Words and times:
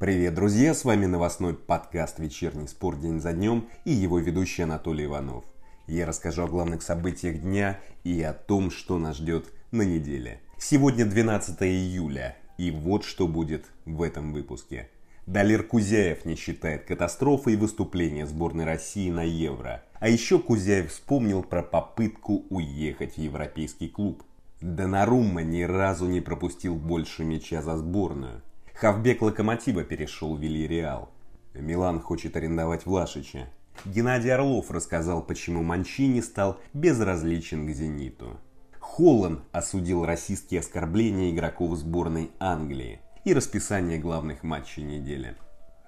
Привет, 0.00 0.34
друзья! 0.34 0.74
С 0.74 0.84
вами 0.84 1.06
новостной 1.06 1.54
подкаст 1.54 2.18
«Вечерний 2.18 2.66
спорт 2.66 3.00
день 3.00 3.20
за 3.20 3.32
днем» 3.32 3.68
и 3.84 3.92
его 3.92 4.18
ведущий 4.18 4.62
Анатолий 4.62 5.04
Иванов. 5.04 5.44
Я 5.86 6.04
расскажу 6.04 6.42
о 6.42 6.48
главных 6.48 6.82
событиях 6.82 7.40
дня 7.40 7.78
и 8.02 8.20
о 8.20 8.32
том, 8.32 8.72
что 8.72 8.98
нас 8.98 9.18
ждет 9.18 9.52
на 9.70 9.82
неделе. 9.82 10.40
Сегодня 10.58 11.04
12 11.06 11.62
июля, 11.62 12.36
и 12.58 12.72
вот 12.72 13.04
что 13.04 13.28
будет 13.28 13.66
в 13.84 14.02
этом 14.02 14.32
выпуске. 14.32 14.90
Далер 15.26 15.62
Кузяев 15.62 16.24
не 16.24 16.34
считает 16.34 16.86
катастрофой 16.86 17.54
выступления 17.54 18.26
сборной 18.26 18.64
России 18.64 19.10
на 19.10 19.22
Евро. 19.22 19.84
А 20.00 20.08
еще 20.08 20.40
Кузяев 20.40 20.90
вспомнил 20.90 21.44
про 21.44 21.62
попытку 21.62 22.44
уехать 22.50 23.14
в 23.14 23.18
европейский 23.18 23.88
клуб. 23.88 24.24
Донарумма 24.60 25.44
ни 25.44 25.62
разу 25.62 26.08
не 26.08 26.20
пропустил 26.20 26.74
больше 26.74 27.22
мяча 27.22 27.62
за 27.62 27.76
сборную. 27.76 28.42
Хавбек 28.74 29.22
Локомотива 29.22 29.84
перешел 29.84 30.34
в 30.34 30.40
Вильяреал. 30.40 31.08
Милан 31.54 32.00
хочет 32.00 32.36
арендовать 32.36 32.86
Влашича. 32.86 33.48
Геннадий 33.84 34.34
Орлов 34.34 34.70
рассказал, 34.70 35.22
почему 35.22 35.62
Манчини 35.62 36.20
стал 36.20 36.58
безразличен 36.72 37.68
к 37.68 37.70
«Зениту». 37.70 38.40
Холланд 38.80 39.42
осудил 39.52 40.04
российские 40.04 40.60
оскорбления 40.60 41.30
игроков 41.30 41.76
сборной 41.76 42.32
Англии 42.40 43.00
и 43.24 43.32
расписание 43.32 43.98
главных 43.98 44.42
матчей 44.42 44.82
недели. 44.82 45.36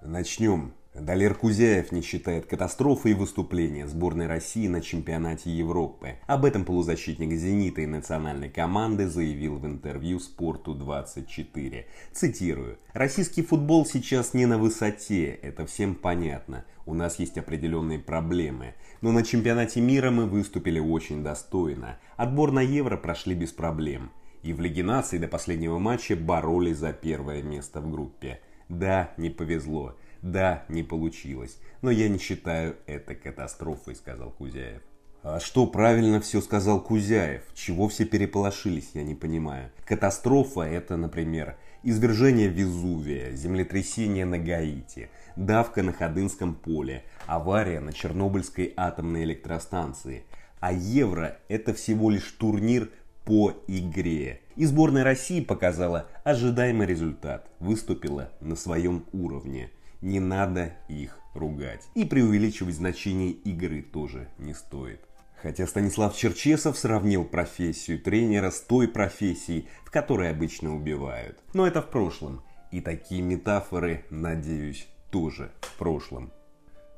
Начнем 0.01 0.73
Далер 1.01 1.35
Кузяев 1.35 1.93
не 1.93 2.01
считает 2.01 2.47
катастрофой 2.47 3.13
выступления 3.13 3.87
сборной 3.87 4.27
России 4.27 4.67
на 4.67 4.81
чемпионате 4.81 5.51
Европы. 5.51 6.15
Об 6.27 6.47
этом 6.47 6.65
полузащитник 6.65 7.33
«Зенита» 7.33 7.83
и 7.83 7.87
национальной 7.87 8.49
команды 8.49 9.07
заявил 9.07 9.59
в 9.59 9.67
интервью 9.67 10.19
«Спорту-24». 10.21 11.85
Цитирую. 12.13 12.79
«Российский 12.95 13.43
футбол 13.43 13.85
сейчас 13.85 14.33
не 14.33 14.47
на 14.47 14.57
высоте, 14.57 15.27
это 15.27 15.67
всем 15.67 15.95
понятно. 15.95 16.65
У 16.87 16.95
нас 16.95 17.19
есть 17.19 17.37
определенные 17.37 17.99
проблемы. 17.99 18.75
Но 19.03 19.13
на 19.13 19.23
чемпионате 19.23 19.83
мира 19.83 20.11
мы 20.11 20.25
выступили 20.25 20.79
очень 20.79 21.23
достойно. 21.23 21.99
Отбор 22.17 22.53
на 22.53 22.61
Евро 22.61 22.97
прошли 22.97 23.35
без 23.35 23.53
проблем. 23.53 24.13
И 24.43 24.55
в 24.55 24.61
Лиге 24.61 24.83
наций 24.83 25.19
до 25.19 25.29
последнего 25.29 25.79
матча 25.79 26.17
боролись 26.17 26.79
за 26.79 26.95
первое 26.95 27.43
место 27.43 27.83
в 27.83 27.91
группе. 27.91 28.41
Да, 28.71 29.11
не 29.17 29.29
повезло. 29.29 29.95
Да, 30.27 30.65
не 30.69 30.83
получилось, 30.83 31.57
но 31.83 31.91
я 31.93 32.09
не 32.09 32.19
считаю 32.19 32.75
это 32.87 33.15
катастрофой, 33.15 33.95
сказал 33.95 34.33
Кузяев. 34.33 34.83
А 35.23 35.39
что 35.39 35.69
правильно 35.69 36.21
все 36.21 36.41
сказал 36.41 36.81
Кузяев? 36.81 37.43
Чего 37.55 37.87
все 37.87 38.05
переполошились, 38.05 38.91
я 38.95 39.05
не 39.05 39.15
понимаю. 39.15 39.71
Катастрофа 39.85 40.63
это, 40.63 40.97
например, 40.97 41.57
извержение 41.85 42.49
Везувия, 42.49 43.37
землетрясение 43.37 44.25
на 44.25 44.39
Гаити, 44.39 45.11
давка 45.37 45.85
на 45.85 45.93
Ходынском 45.93 46.57
поле, 46.57 47.05
авария 47.27 47.79
на 47.79 47.93
Чернобыльской 47.93 48.75
атомной 48.77 49.23
электростанции. 49.23 50.25
А 50.59 50.73
Евро 50.73 51.39
это 51.47 51.73
всего 51.73 52.11
лишь 52.11 52.33
турнир 52.33 52.91
по 53.25 53.53
игре. 53.69 54.41
И 54.57 54.65
сборная 54.65 55.05
России 55.05 55.41
показала 55.41 56.09
ожидаемый 56.25 56.89
результат, 56.89 57.49
выступила 57.61 58.33
на 58.41 58.57
своем 58.57 59.05
уровне 59.13 59.71
не 60.07 60.21
надо 60.21 60.73
их 60.89 61.19
ругать. 61.35 61.89
И 61.95 62.05
преувеличивать 62.05 62.77
значение 62.77 63.31
игры 63.31 63.83
тоже 63.83 64.29
не 64.39 64.55
стоит. 64.55 65.01
Хотя 65.43 65.67
Станислав 65.67 66.17
Черчесов 66.17 66.79
сравнил 66.79 67.25
профессию 67.25 68.01
тренера 68.01 68.51
с 68.51 68.61
той 68.61 68.89
профессией, 68.89 69.69
в 69.85 69.91
которой 69.91 70.31
обычно 70.31 70.75
убивают. 70.75 71.39
Но 71.53 71.67
это 71.67 71.83
в 71.83 71.91
прошлом. 71.91 72.43
И 72.71 72.81
такие 72.81 73.21
метафоры, 73.21 74.05
надеюсь, 74.11 74.89
тоже 75.11 75.53
в 75.61 75.77
прошлом. 75.77 76.33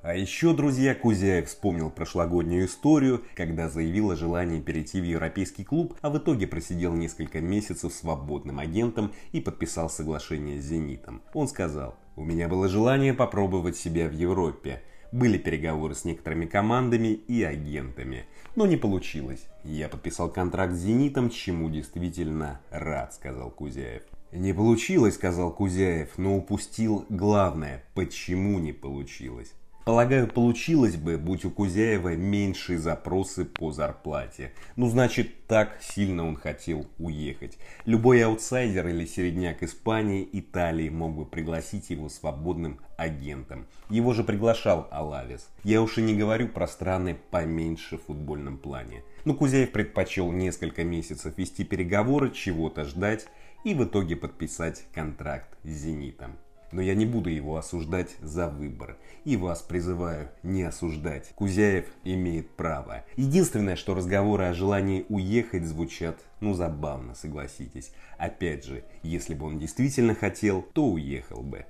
А 0.03 0.15
еще, 0.15 0.55
друзья, 0.55 0.95
Кузяев 0.95 1.49
вспомнил 1.49 1.91
прошлогоднюю 1.91 2.67
историю, 2.67 3.25
когда 3.35 3.69
заявил 3.69 4.11
о 4.11 4.17
желании 4.17 4.61
перейти 4.61 5.01
в 5.01 5.05
европейский 5.05 5.65
клуб, 5.65 5.97
а 6.03 6.11
в 6.11 6.19
итоге 6.19 6.47
просидел 6.47 6.95
несколько 6.95 7.41
месяцев 7.41 7.93
свободным 7.93 8.61
агентом 8.61 9.13
и 9.33 9.41
подписал 9.41 9.91
соглашение 9.91 10.61
с 10.61 10.65
«Зенитом». 10.65 11.21
Он 11.35 11.49
сказал, 11.49 11.97
«У 12.19 12.25
меня 12.25 12.49
было 12.49 12.69
желание 12.69 13.15
попробовать 13.15 13.77
себя 13.77 14.09
в 14.09 14.13
Европе. 14.13 14.83
Были 15.13 15.39
переговоры 15.39 15.95
с 15.95 16.05
некоторыми 16.05 16.47
командами 16.47 17.13
и 17.13 17.45
агентами, 17.45 18.25
но 18.57 18.67
не 18.67 18.77
получилось. 18.77 19.47
Я 19.63 19.89
подписал 19.89 20.29
контракт 20.29 20.73
с 20.73 20.79
«Зенитом», 20.79 21.31
чему 21.31 21.71
действительно 21.71 22.61
рад»,— 22.71 23.15
сказал 23.15 23.53
Кузяев. 23.53 24.03
«Не 24.33 24.53
получилось»,— 24.53 25.15
сказал 25.17 25.53
Кузяев, 25.53 26.19
но 26.19 26.37
упустил 26.37 27.07
главное. 27.09 27.85
Почему 27.95 28.59
не 28.59 28.73
получилось? 28.73 29.55
Полагаю, 29.89 30.29
получилось 30.29 30.97
бы, 30.97 31.17
будь 31.17 31.47
у 31.47 31.51
Кузяева 31.51 32.15
меньшие 32.15 32.79
запросы 32.79 33.47
по 33.47 33.73
зарплате. 33.73 34.53
Ну, 34.77 34.87
значит, 34.91 35.47
так 35.47 35.79
сильно 35.81 36.29
он 36.29 36.37
хотел 36.37 36.87
уехать. 36.99 37.57
Любой 37.87 38.23
аутсайдер 38.23 38.87
или 38.89 39.07
середняк 39.07 39.63
Испании, 39.63 40.29
Италии 40.31 40.91
мог 40.91 41.17
бы 41.17 41.25
пригласить 41.25 41.89
его 41.89 42.11
свободным 42.11 42.81
агентом. 42.99 43.67
Его 43.89 44.13
же 44.13 44.25
приглашал 44.25 44.89
Алавес. 44.91 45.49
Я 45.65 45.81
уж 45.81 45.97
и 45.97 46.03
не 46.03 46.15
говорю 46.15 46.49
про 46.49 46.67
страны 46.67 47.17
поменьше 47.31 47.97
в 47.97 48.03
футбольном 48.03 48.59
плане. 48.59 49.05
Но 49.25 49.33
Кузяев 49.33 49.73
предпочел 49.73 50.31
несколько 50.33 50.85
месяцев 50.85 51.33
вести 51.39 51.65
переговоры, 51.65 52.31
чего-то 52.31 52.85
ждать 52.85 53.27
и 53.65 53.73
в 53.73 53.85
итоге 53.85 54.17
подписать 54.17 54.85
контракт 54.93 55.49
с 55.65 55.69
«Зенитом». 55.69 56.37
Но 56.71 56.83
я 56.83 56.95
не 56.95 57.07
буду 57.07 57.31
его 57.31 57.57
осуждать 57.57 58.17
за 58.21 58.49
выбор. 58.49 58.97
И 59.25 59.37
вас 59.37 59.63
призываю 59.63 60.31
не 60.43 60.63
осуждать. 60.63 61.31
Кузяев 61.35 61.87
имеет 62.05 62.51
право. 62.51 63.05
Единственное, 63.17 63.77
что 63.77 63.95
разговоры 63.95 64.45
о 64.45 64.55
желании 64.55 65.07
уехать 65.09 65.65
звучат, 65.65 66.21
ну, 66.41 66.55
забавно, 66.55 67.15
согласитесь. 67.15 67.93
Опять 68.19 68.65
же, 68.65 68.85
если 69.03 69.35
бы 69.35 69.47
он 69.47 69.59
действительно 69.59 70.15
хотел, 70.15 70.63
то 70.63 70.85
уехал 70.85 71.43
бы. 71.43 71.65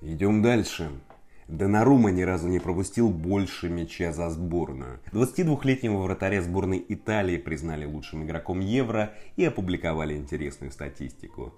Идем 0.00 0.42
дальше. 0.42 0.90
Донарума 1.48 2.10
ни 2.10 2.22
разу 2.22 2.48
не 2.48 2.58
пропустил 2.58 3.10
больше 3.10 3.68
мяча 3.68 4.12
за 4.12 4.30
сборную. 4.30 5.00
22-летнего 5.12 5.98
вратаря 5.98 6.40
сборной 6.40 6.84
Италии 6.88 7.36
признали 7.36 7.84
лучшим 7.84 8.24
игроком 8.24 8.60
Евро 8.60 9.12
и 9.36 9.44
опубликовали 9.44 10.14
интересную 10.16 10.72
статистику. 10.72 11.52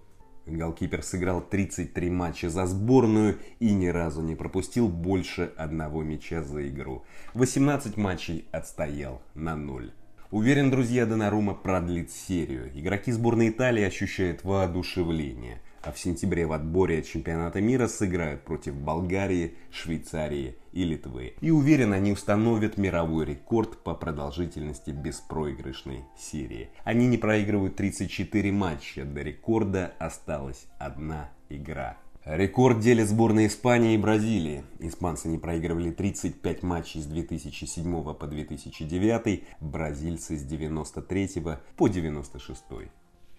Голкипер 0.47 1.03
сыграл 1.03 1.41
33 1.41 2.11
матча 2.11 2.51
за 2.51 2.67
сборную 2.67 3.39
и 3.61 3.73
ни 3.73 3.87
разу 3.87 4.23
не 4.23 4.35
пропустил 4.35 4.89
больше 4.89 5.53
одного 5.57 6.03
мяча 6.03 6.43
за 6.43 6.69
игру. 6.69 7.05
18 7.35 7.97
матчей 7.97 8.47
отстоял 8.53 9.23
на 9.35 9.57
0. 9.57 9.93
Уверен, 10.31 10.71
друзья, 10.71 11.07
Донарума 11.07 11.55
продлит 11.55 12.11
серию. 12.11 12.71
Игроки 12.75 13.13
сборной 13.13 13.51
Италии 13.51 13.85
ощущают 13.85 14.45
воодушевление– 14.45 15.61
а 15.85 15.93
в 15.93 15.99
сентябре 15.99 16.47
в 16.47 16.53
отборе 16.53 17.03
чемпионата 17.03 17.61
мира 17.61 17.89
сыграют 17.89 18.43
против 18.43 18.75
Болгарии, 18.75 19.55
Швейцарии 19.71 20.57
и 20.73 20.85
Литвы. 20.85 21.35
И 21.41 21.51
уверен, 21.51 21.93
они 21.93 22.13
установят 22.13 22.79
мировой 22.79 23.27
рекорд 23.27 23.83
по 23.83 23.95
продолжительности 23.95 24.91
беспроигрышной 24.91 26.05
серии. 26.19 26.71
Они 26.85 27.07
не 27.07 27.19
проигрывают 27.19 27.77
34 27.77 28.53
матча, 28.53 29.05
до 29.05 29.23
рекорда 29.23 29.93
осталась 29.99 30.67
одна 30.79 31.31
игра. 31.49 31.99
Рекорд 32.25 32.81
делят 32.81 33.07
сборные 33.11 33.49
Испании 33.49 33.95
и 33.95 33.99
Бразилии. 33.99 34.65
Испанцы 34.79 35.29
не 35.29 35.37
проигрывали 35.37 35.91
35 35.91 36.63
матчей 36.63 37.03
с 37.03 37.05
2007 37.05 38.15
по 38.15 38.27
2009, 38.27 39.45
бразильцы 39.61 40.39
с 40.39 40.43
93 40.43 41.43
по 41.77 41.89
96. 41.89 42.65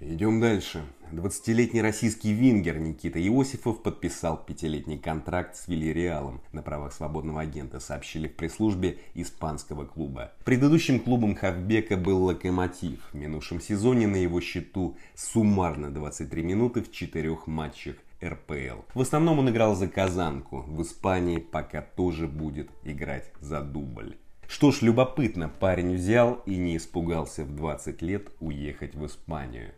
Идем 0.07 0.39
дальше. 0.39 0.83
20-летний 1.13 1.81
российский 1.81 2.31
вингер 2.31 2.77
Никита 2.77 3.19
Иосифов 3.19 3.81
подписал 3.81 4.37
пятилетний 4.37 4.99
контракт 4.99 5.55
с 5.55 5.67
Вильяреалом 5.67 6.41
на 6.51 6.61
правах 6.61 6.93
свободного 6.93 7.41
агента, 7.41 7.79
сообщили 7.79 8.27
в 8.27 8.35
пресс-службе 8.35 8.99
испанского 9.15 9.85
клуба. 9.85 10.31
Предыдущим 10.43 10.99
клубом 10.99 11.35
Хавбека 11.35 11.97
был 11.97 12.23
Локомотив. 12.23 12.99
В 13.13 13.15
минувшем 13.15 13.59
сезоне 13.59 14.05
на 14.05 14.17
его 14.17 14.41
счету 14.41 14.95
суммарно 15.15 15.89
23 15.89 16.43
минуты 16.43 16.83
в 16.83 16.91
четырех 16.91 17.47
матчах 17.47 17.95
РПЛ. 18.23 18.83
В 18.93 19.01
основном 19.01 19.39
он 19.39 19.49
играл 19.49 19.75
за 19.75 19.87
Казанку. 19.87 20.65
В 20.67 20.83
Испании 20.83 21.39
пока 21.39 21.81
тоже 21.81 22.27
будет 22.27 22.69
играть 22.83 23.31
за 23.39 23.61
дубль. 23.61 24.17
Что 24.47 24.71
ж, 24.71 24.83
любопытно, 24.83 25.49
парень 25.49 25.95
взял 25.95 26.43
и 26.45 26.57
не 26.57 26.77
испугался 26.77 27.43
в 27.43 27.55
20 27.55 28.03
лет 28.03 28.29
уехать 28.39 28.93
в 28.93 29.03
Испанию. 29.07 29.73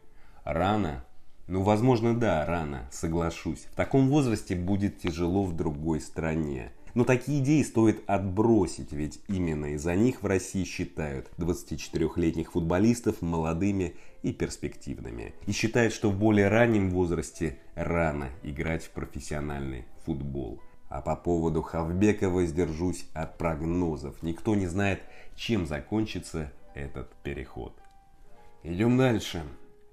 Рано? 0.47 1.03
Ну, 1.47 1.61
возможно, 1.61 2.17
да, 2.17 2.45
рано, 2.45 2.87
соглашусь. 2.89 3.67
В 3.69 3.75
таком 3.75 4.07
возрасте 4.07 4.55
будет 4.55 4.97
тяжело 4.97 5.43
в 5.43 5.53
другой 5.53 5.99
стране. 5.99 6.71
Но 6.93 7.03
такие 7.03 7.43
идеи 7.43 7.61
стоит 7.63 8.01
отбросить, 8.07 8.93
ведь 8.93 9.19
именно 9.27 9.73
из-за 9.73 9.93
них 9.95 10.23
в 10.23 10.25
России 10.25 10.63
считают 10.63 11.29
24-летних 11.37 12.53
футболистов 12.53 13.21
молодыми 13.21 13.95
и 14.23 14.31
перспективными. 14.31 15.33
И 15.47 15.51
считает, 15.51 15.91
что 15.91 16.09
в 16.09 16.17
более 16.17 16.47
раннем 16.47 16.91
возрасте 16.91 17.59
рано 17.75 18.29
играть 18.41 18.85
в 18.85 18.91
профессиональный 18.91 19.83
футбол. 20.05 20.61
А 20.87 21.01
по 21.01 21.17
поводу 21.17 21.61
Хавбека 21.61 22.29
воздержусь 22.29 23.05
от 23.13 23.37
прогнозов. 23.37 24.23
Никто 24.23 24.55
не 24.55 24.67
знает, 24.67 25.01
чем 25.35 25.65
закончится 25.65 26.53
этот 26.73 27.13
переход. 27.21 27.77
Идем 28.63 28.95
дальше. 28.95 29.43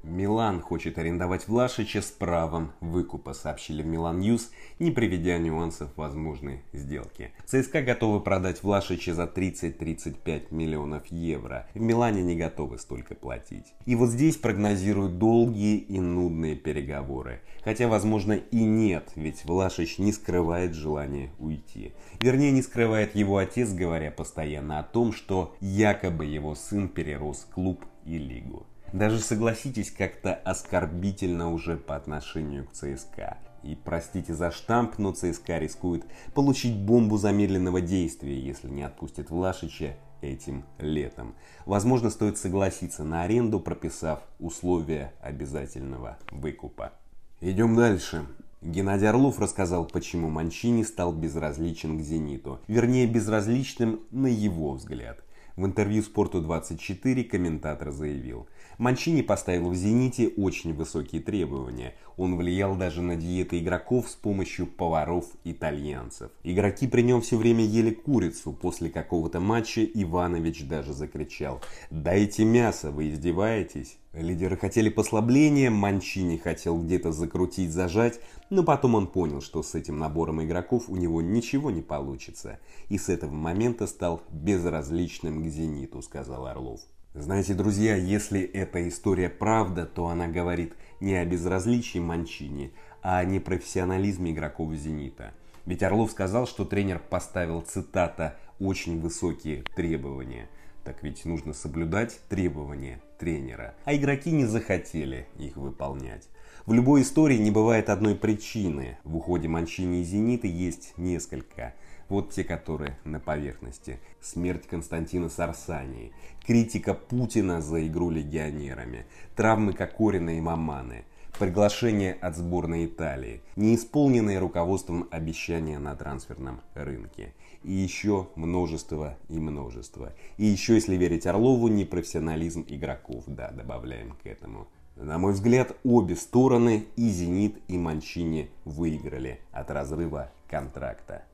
Милан 0.04 0.60
хочет 0.60 0.98
арендовать 0.98 1.48
Влашича 1.48 2.02
с 2.02 2.10
правом 2.10 2.72
выкупа, 2.80 3.32
сообщили 3.32 3.82
в 3.82 3.86
Milan 3.86 4.20
News, 4.20 4.50
не 4.78 4.90
приведя 4.90 5.38
нюансов 5.38 5.90
возможной 5.96 6.60
сделки. 6.74 7.32
ЦСКА 7.46 7.80
готовы 7.80 8.20
продать 8.20 8.62
Влашича 8.62 9.14
за 9.14 9.24
30-35 9.24 10.48
миллионов 10.50 11.06
евро. 11.06 11.66
В 11.72 11.80
Милане 11.80 12.22
не 12.22 12.36
готовы 12.36 12.78
столько 12.78 13.14
платить. 13.14 13.72
И 13.86 13.94
вот 13.94 14.10
здесь 14.10 14.36
прогнозируют 14.36 15.18
долгие 15.18 15.78
и 15.78 15.98
нудные 15.98 16.54
переговоры. 16.54 17.40
Хотя, 17.62 17.88
возможно, 17.88 18.34
и 18.34 18.62
нет, 18.62 19.10
ведь 19.16 19.46
Влашич 19.46 19.98
не 19.98 20.12
скрывает 20.12 20.74
желания 20.74 21.30
уйти. 21.38 21.94
Вернее, 22.20 22.52
не 22.52 22.60
скрывает 22.60 23.14
его 23.14 23.38
отец, 23.38 23.72
говоря 23.72 24.10
постоянно 24.10 24.80
о 24.80 24.82
том, 24.82 25.14
что 25.14 25.56
якобы 25.60 26.26
его 26.26 26.54
сын 26.54 26.88
перерос 26.90 27.48
клуб 27.54 27.86
и 28.04 28.18
лигу. 28.18 28.66
Даже 28.94 29.18
согласитесь, 29.18 29.90
как-то 29.90 30.32
оскорбительно 30.32 31.52
уже 31.52 31.76
по 31.76 31.96
отношению 31.96 32.64
к 32.64 32.74
ЦСКА. 32.74 33.38
И 33.64 33.74
простите 33.74 34.34
за 34.34 34.52
штамп, 34.52 34.98
но 34.98 35.10
ЦСКА 35.10 35.58
рискует 35.58 36.04
получить 36.32 36.76
бомбу 36.76 37.16
замедленного 37.16 37.80
действия, 37.80 38.38
если 38.38 38.68
не 38.68 38.84
отпустит 38.84 39.30
Влашича 39.30 39.96
этим 40.20 40.64
летом. 40.78 41.34
Возможно, 41.66 42.08
стоит 42.08 42.38
согласиться 42.38 43.02
на 43.02 43.24
аренду, 43.24 43.58
прописав 43.58 44.20
условия 44.38 45.12
обязательного 45.20 46.16
выкупа. 46.30 46.92
Идем 47.40 47.74
дальше. 47.74 48.24
Геннадий 48.62 49.08
Орлов 49.08 49.40
рассказал, 49.40 49.86
почему 49.86 50.30
Манчини 50.30 50.84
стал 50.84 51.12
безразличен 51.12 51.98
к 51.98 52.00
«Зениту». 52.00 52.60
Вернее, 52.68 53.08
безразличным 53.08 54.02
на 54.12 54.28
его 54.28 54.74
взгляд. 54.74 55.24
В 55.56 55.66
интервью 55.66 56.02
«Спорту-24» 56.02 57.22
комментатор 57.24 57.92
заявил, 57.92 58.48
Манчини 58.78 59.22
поставил 59.22 59.70
в 59.70 59.74
«Зените» 59.74 60.28
очень 60.28 60.74
высокие 60.74 61.22
требования. 61.22 61.94
Он 62.16 62.36
влиял 62.36 62.76
даже 62.76 63.02
на 63.02 63.16
диеты 63.16 63.58
игроков 63.58 64.08
с 64.08 64.14
помощью 64.14 64.66
поваров-итальянцев. 64.66 66.30
Игроки 66.42 66.86
при 66.86 67.02
нем 67.02 67.20
все 67.20 67.36
время 67.36 67.64
ели 67.64 67.90
курицу. 67.90 68.52
После 68.52 68.90
какого-то 68.90 69.40
матча 69.40 69.84
Иванович 69.84 70.66
даже 70.66 70.92
закричал 70.92 71.60
«Дайте 71.90 72.44
мясо, 72.44 72.90
вы 72.90 73.10
издеваетесь?» 73.10 73.98
Лидеры 74.12 74.56
хотели 74.56 74.90
послабления, 74.90 75.70
Манчини 75.70 76.36
хотел 76.36 76.80
где-то 76.80 77.10
закрутить, 77.10 77.72
зажать, 77.72 78.20
но 78.48 78.62
потом 78.62 78.94
он 78.94 79.08
понял, 79.08 79.40
что 79.40 79.64
с 79.64 79.74
этим 79.74 79.98
набором 79.98 80.40
игроков 80.42 80.84
у 80.88 80.94
него 80.94 81.20
ничего 81.20 81.72
не 81.72 81.82
получится. 81.82 82.60
И 82.88 82.96
с 82.96 83.08
этого 83.08 83.32
момента 83.32 83.88
стал 83.88 84.22
безразличным 84.30 85.42
к 85.42 85.48
«Зениту», 85.48 86.00
сказал 86.00 86.46
Орлов. 86.46 86.80
Знаете, 87.14 87.54
друзья, 87.54 87.94
если 87.94 88.40
эта 88.40 88.88
история 88.88 89.28
правда, 89.28 89.86
то 89.86 90.08
она 90.08 90.26
говорит 90.26 90.74
не 90.98 91.14
о 91.14 91.24
безразличии 91.24 92.00
Манчини, 92.00 92.72
а 93.02 93.18
о 93.18 93.24
непрофессионализме 93.24 94.32
игроков 94.32 94.74
«Зенита». 94.74 95.32
Ведь 95.64 95.84
Орлов 95.84 96.10
сказал, 96.10 96.48
что 96.48 96.64
тренер 96.64 96.98
поставил, 96.98 97.60
цитата, 97.60 98.36
«очень 98.58 99.00
высокие 99.00 99.62
требования». 99.76 100.48
Так 100.82 101.04
ведь 101.04 101.24
нужно 101.24 101.52
соблюдать 101.52 102.18
требования 102.28 103.00
тренера. 103.16 103.74
А 103.84 103.94
игроки 103.94 104.32
не 104.32 104.44
захотели 104.44 105.28
их 105.38 105.56
выполнять. 105.56 106.28
В 106.66 106.72
любой 106.72 107.02
истории 107.02 107.38
не 107.38 107.52
бывает 107.52 107.90
одной 107.90 108.16
причины. 108.16 108.98
В 109.04 109.16
уходе 109.16 109.46
Манчини 109.46 110.00
и 110.00 110.04
Зенита 110.04 110.48
есть 110.48 110.94
несколько. 110.96 111.74
Вот 112.08 112.30
те, 112.30 112.44
которые 112.44 112.96
на 113.04 113.20
поверхности. 113.20 113.98
Смерть 114.20 114.66
Константина 114.66 115.28
Сарсании, 115.28 116.12
критика 116.46 116.94
Путина 116.94 117.60
за 117.60 117.86
игру 117.86 118.10
легионерами, 118.10 119.06
травмы 119.36 119.72
Кокорина 119.72 120.36
и 120.36 120.40
Маманы, 120.40 121.04
приглашение 121.38 122.14
от 122.14 122.36
сборной 122.36 122.86
Италии, 122.86 123.42
неисполненные 123.56 124.38
руководством 124.38 125.08
обещания 125.10 125.78
на 125.78 125.94
трансферном 125.94 126.60
рынке– 126.74 127.32
и 127.64 127.72
еще 127.72 128.28
множество 128.36 129.16
и 129.28 129.40
множество. 129.40 130.12
И 130.36 130.44
еще, 130.44 130.74
если 130.74 130.96
верить 130.96 131.26
Орлову, 131.26 131.68
непрофессионализм 131.68 132.64
игроков, 132.68 133.24
да, 133.26 133.50
добавляем 133.50 134.16
к 134.22 134.26
этому. 134.26 134.68
На 134.96 135.18
мой 135.18 135.32
взгляд, 135.32 135.74
обе 135.82 136.14
стороны, 136.14 136.86
и 136.94 137.08
«Зенит», 137.08 137.58
и 137.66 137.76
«Манчини» 137.76 138.50
выиграли 138.64 139.40
от 139.50 139.70
разрыва 139.70 140.30
контракта. 140.46 141.24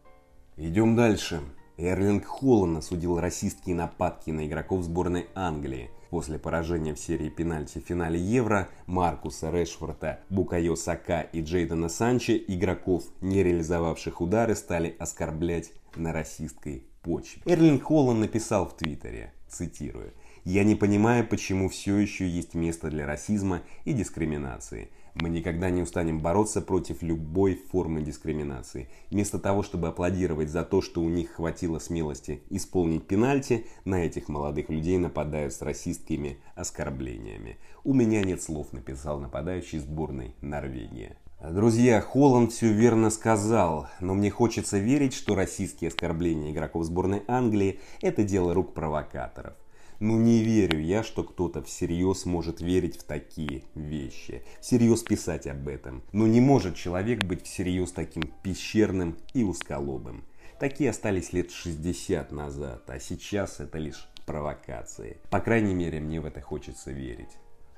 Идем 0.56 0.96
дальше. 0.96 1.40
Эрлинг 1.78 2.26
Холланд 2.26 2.78
осудил 2.78 3.18
расистские 3.18 3.74
нападки 3.74 4.30
на 4.30 4.46
игроков 4.46 4.82
сборной 4.84 5.28
Англии. 5.34 5.90
После 6.10 6.38
поражения 6.38 6.94
в 6.94 6.98
серии 6.98 7.28
пенальти 7.28 7.78
в 7.78 7.86
финале 7.86 8.18
Евро 8.20 8.68
Маркуса 8.86 9.50
Решфорта, 9.50 10.20
Букайо 10.28 10.74
Сака 10.74 11.20
и 11.20 11.40
Джейдена 11.40 11.88
Санчо 11.88 12.32
игроков, 12.36 13.04
не 13.20 13.42
реализовавших 13.42 14.20
удары, 14.20 14.56
стали 14.56 14.94
оскорблять 14.98 15.72
на 15.94 16.12
расистской 16.12 16.84
почве. 17.02 17.42
Эрлин 17.46 17.80
Холланд 17.80 18.20
написал 18.20 18.68
в 18.68 18.76
Твиттере, 18.76 19.32
цитирую, 19.48 20.12
«Я 20.44 20.64
не 20.64 20.74
понимаю, 20.74 21.26
почему 21.26 21.68
все 21.68 21.96
еще 21.96 22.28
есть 22.28 22.54
место 22.54 22.90
для 22.90 23.06
расизма 23.06 23.62
и 23.84 23.92
дискриминации. 23.92 24.90
Мы 25.14 25.28
никогда 25.28 25.70
не 25.70 25.82
устанем 25.82 26.20
бороться 26.20 26.60
против 26.60 27.02
любой 27.02 27.56
формы 27.56 28.02
дискриминации. 28.02 28.88
Вместо 29.10 29.38
того, 29.38 29.62
чтобы 29.62 29.88
аплодировать 29.88 30.50
за 30.50 30.64
то, 30.64 30.80
что 30.80 31.02
у 31.02 31.08
них 31.08 31.32
хватило 31.32 31.78
смелости 31.78 32.42
исполнить 32.50 33.06
пенальти, 33.06 33.66
на 33.84 34.04
этих 34.04 34.28
молодых 34.28 34.68
людей 34.68 34.98
нападают 34.98 35.52
с 35.52 35.62
расистскими 35.62 36.38
оскорблениями. 36.54 37.58
У 37.84 37.94
меня 37.94 38.22
нет 38.22 38.42
слов, 38.42 38.72
написал 38.72 39.18
нападающий 39.18 39.78
сборной 39.78 40.34
Норвегии. 40.40 41.16
Друзья, 41.42 42.02
Холланд 42.02 42.52
все 42.52 42.70
верно 42.70 43.08
сказал, 43.08 43.88
но 44.00 44.12
мне 44.12 44.30
хочется 44.30 44.76
верить, 44.76 45.14
что 45.14 45.34
российские 45.34 45.88
оскорбления 45.88 46.52
игроков 46.52 46.84
сборной 46.84 47.22
Англии– 47.26 47.80
это 48.02 48.24
дело 48.24 48.52
рук 48.52 48.74
провокаторов. 48.74 49.54
Ну 50.00 50.18
не 50.18 50.42
верю 50.42 50.80
я, 50.80 51.02
что 51.02 51.22
кто-то 51.22 51.62
всерьез 51.62 52.24
может 52.24 52.62
верить 52.62 52.96
в 52.96 53.04
такие 53.04 53.64
вещи, 53.74 54.42
всерьез 54.62 55.02
писать 55.02 55.46
об 55.46 55.68
этом. 55.68 56.02
Но 56.12 56.26
не 56.26 56.40
может 56.40 56.74
человек 56.74 57.22
быть 57.24 57.44
всерьез 57.44 57.92
таким 57.92 58.22
пещерным 58.42 59.18
и 59.34 59.44
узколобым. 59.44 60.24
Такие 60.58 60.88
остались 60.88 61.34
лет 61.34 61.50
60 61.50 62.32
назад, 62.32 62.88
а 62.88 62.98
сейчас 62.98 63.60
это 63.60 63.76
лишь 63.76 64.08
провокации. 64.24 65.18
По 65.28 65.38
крайней 65.40 65.74
мере, 65.74 66.00
мне 66.00 66.18
в 66.18 66.24
это 66.24 66.40
хочется 66.40 66.92
верить. 66.92 67.36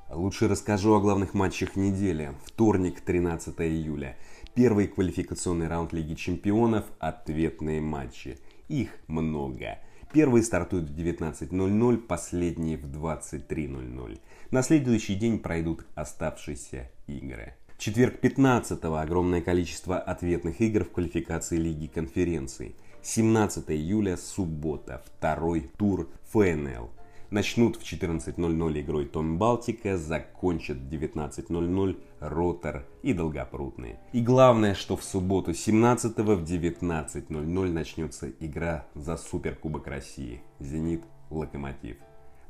Лучше 0.08 0.46
расскажу 0.46 0.94
о 0.94 1.00
главных 1.00 1.34
матчах 1.34 1.74
недели. 1.74 2.34
Вторник, 2.44 3.00
13 3.00 3.58
июля. 3.62 4.16
Первый 4.54 4.86
квалификационный 4.86 5.66
раунд 5.66 5.92
Лиги 5.92 6.14
Чемпионов. 6.14 6.84
Ответные 7.00 7.80
матчи. 7.80 8.38
Их 8.68 8.90
много. 9.08 9.78
Первые 10.12 10.42
стартуют 10.42 10.90
в 10.90 10.94
19.00, 10.94 11.96
последние 11.96 12.76
в 12.76 12.84
23.00. 12.84 14.20
На 14.50 14.62
следующий 14.62 15.14
день 15.14 15.38
пройдут 15.38 15.86
оставшиеся 15.94 16.90
игры. 17.06 17.54
Четверг 17.78 18.20
15 18.20 18.78
огромное 18.84 19.40
количество 19.40 19.98
ответных 19.98 20.60
игр 20.60 20.84
в 20.84 20.90
квалификации 20.90 21.56
Лиги 21.56 21.86
конференций. 21.86 22.76
17 23.02 23.70
июля, 23.70 24.18
суббота, 24.18 25.02
второй 25.06 25.70
тур 25.78 26.10
ФНЛ. 26.30 26.90
Начнут 27.32 27.76
в 27.76 27.82
14.00 27.82 28.80
игрой 28.82 29.06
Том 29.06 29.38
Балтика, 29.38 29.96
закончат 29.96 30.76
в 30.76 30.86
19.00 30.86 31.98
Ротор 32.20 32.86
и 33.02 33.14
Долгопрудные. 33.14 33.98
И 34.12 34.20
главное, 34.20 34.74
что 34.74 34.98
в 34.98 35.02
субботу 35.02 35.54
17 35.54 36.14
в 36.18 36.44
19.00 36.44 37.72
начнется 37.72 38.28
игра 38.38 38.84
за 38.94 39.16
Суперкубок 39.16 39.86
России. 39.86 40.42
Зенит 40.60 41.04
Локомотив. 41.30 41.96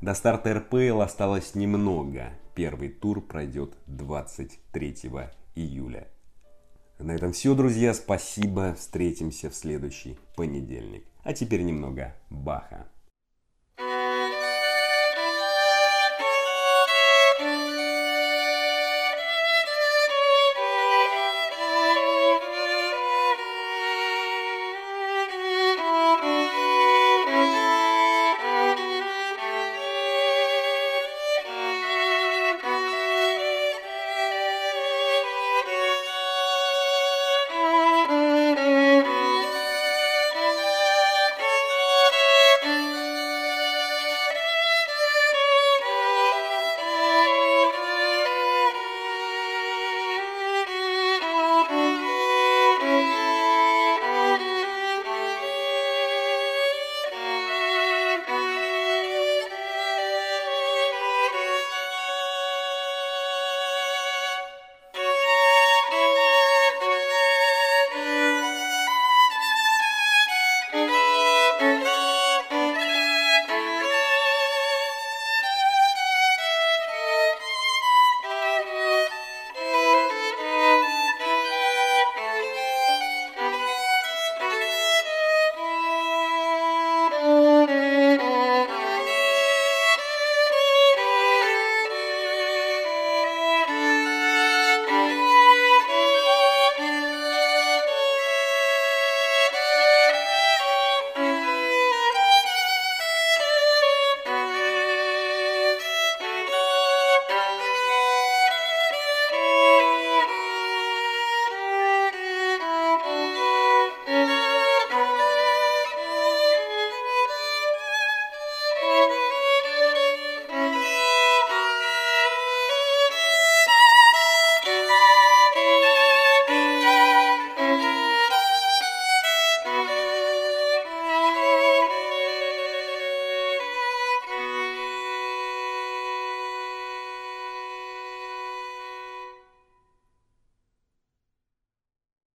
До 0.01 0.13
старта 0.13 0.53
РПЛ 0.53 0.99
осталось 0.99 1.55
немного. 1.55 2.31
Первый 2.53 2.89
тур 2.89 3.21
пройдет 3.21 3.77
23 3.87 4.95
июля. 5.55 6.09
На 6.99 7.13
этом 7.13 7.31
все, 7.31 7.55
друзья. 7.55 7.93
Спасибо. 7.93 8.75
Встретимся 8.77 9.49
в 9.49 9.55
следующий 9.55 10.17
понедельник. 10.35 11.05
А 11.23 11.31
теперь 11.31 11.61
немного 11.61 12.13
Баха. 12.29 12.87